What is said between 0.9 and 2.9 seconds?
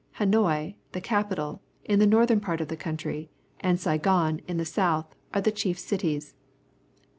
the capital, in the northern part of the